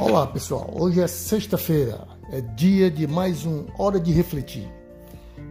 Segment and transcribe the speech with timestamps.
[0.00, 4.68] Olá pessoal, hoje é sexta-feira, é dia de mais um Hora de Refletir.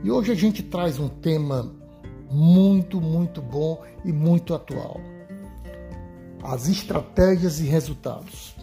[0.04, 1.74] E hoje a gente traz um tema
[2.30, 5.00] muito, muito bom e muito atual:
[6.44, 8.54] as estratégias e resultados.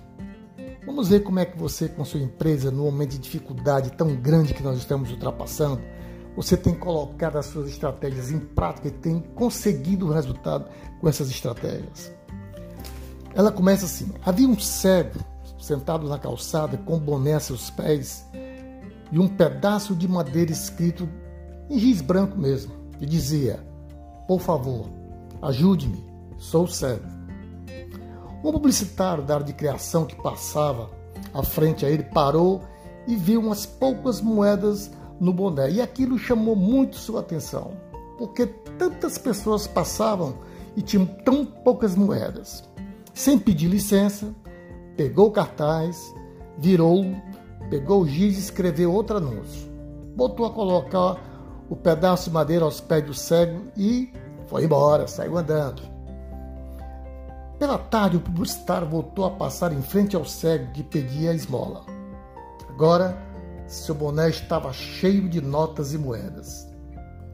[0.85, 4.53] Vamos ver como é que você, com sua empresa, no momento de dificuldade tão grande
[4.53, 5.81] que nós estamos ultrapassando,
[6.37, 10.69] você tem colocado as suas estratégias em prática e tem conseguido o resultado
[11.01, 12.13] com essas estratégias.
[13.35, 18.27] Ela começa assim: havia um cego sentado na calçada com boné a seus pés
[19.13, 21.09] e um pedaço de madeira escrito
[21.69, 23.61] em giz branco mesmo, que dizia:
[24.27, 24.87] Por favor,
[25.43, 26.05] ajude-me,
[26.39, 27.05] sou cego.
[28.43, 30.91] Um publicitário da área de criação que passava
[31.35, 32.63] à frente a ele parou
[33.07, 35.71] e viu umas poucas moedas no boné.
[35.71, 37.73] E aquilo chamou muito sua atenção,
[38.19, 38.47] porque
[38.79, 40.35] tantas pessoas passavam
[40.77, 42.65] e tinham tão poucas moedas.
[43.13, 44.35] Sem pedir licença,
[45.01, 46.15] pegou o cartaz,
[46.59, 47.17] virou,
[47.71, 49.67] pegou o giz e escreveu outro anúncio.
[50.15, 51.17] Botou a colocar
[51.71, 54.13] o pedaço de madeira aos pés do cego e
[54.47, 55.81] foi embora, saiu andando.
[57.59, 61.87] Pela tarde, o publicitário voltou a passar em frente ao cego que pedia a esmola.
[62.69, 63.17] Agora,
[63.67, 66.69] seu boné estava cheio de notas e moedas.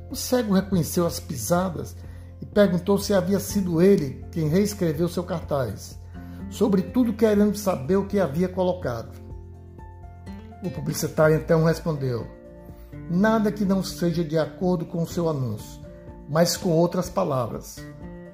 [0.09, 1.97] O cego reconheceu as pisadas
[2.41, 5.99] e perguntou se havia sido ele quem reescreveu seu cartaz
[6.51, 9.17] sobretudo querendo saber o que havia colocado.
[10.63, 12.27] O publicitário então respondeu:
[13.11, 15.81] Nada que não seja de acordo com o seu anúncio,
[16.29, 17.85] mas com outras palavras.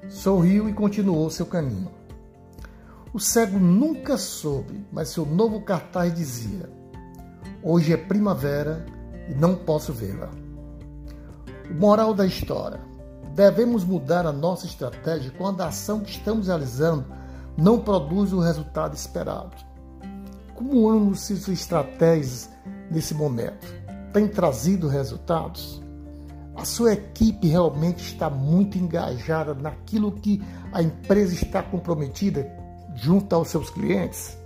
[0.09, 1.91] Sorriu e continuou seu caminho.
[3.13, 6.69] O cego nunca soube, mas seu novo cartaz dizia:
[7.61, 8.85] Hoje é primavera
[9.29, 10.29] e não posso vê-la.
[11.79, 12.79] Moral da história:
[13.35, 17.05] devemos mudar a nossa estratégia quando a ação que estamos realizando
[17.57, 19.55] não produz o resultado esperado.
[20.55, 22.49] Como andam suas estratégias
[22.89, 23.67] nesse momento?
[24.11, 25.81] Tem trazido resultados?
[26.55, 32.47] A sua equipe realmente está muito engajada naquilo que a empresa está comprometida
[32.95, 34.37] junto aos seus clientes?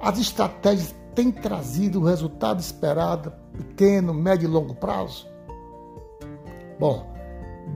[0.00, 5.28] As estratégias têm trazido o resultado esperado, pequeno, médio e longo prazo?
[6.80, 7.14] Bom,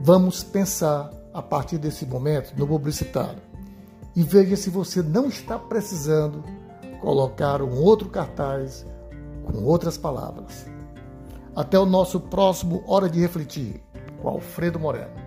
[0.03, 3.46] vamos pensar a partir desse momento no publicitário
[4.17, 6.43] e veja se você não está precisando
[7.01, 8.83] colocar um outro cartaz
[9.45, 10.65] com outras palavras.
[11.55, 13.79] Até o nosso próximo Hora de Refletir,
[14.19, 15.26] com Alfredo Moreno.